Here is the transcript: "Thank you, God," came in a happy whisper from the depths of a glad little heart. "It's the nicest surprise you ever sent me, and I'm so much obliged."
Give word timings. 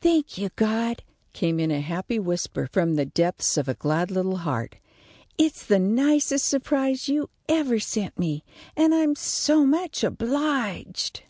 "Thank 0.00 0.38
you, 0.38 0.48
God," 0.56 1.02
came 1.34 1.60
in 1.60 1.70
a 1.70 1.82
happy 1.82 2.18
whisper 2.18 2.66
from 2.72 2.94
the 2.94 3.04
depths 3.04 3.58
of 3.58 3.68
a 3.68 3.74
glad 3.74 4.10
little 4.10 4.38
heart. 4.38 4.76
"It's 5.36 5.62
the 5.66 5.78
nicest 5.78 6.48
surprise 6.48 7.06
you 7.10 7.28
ever 7.50 7.78
sent 7.78 8.18
me, 8.18 8.44
and 8.78 8.94
I'm 8.94 9.14
so 9.14 9.66
much 9.66 10.02
obliged." 10.02 11.22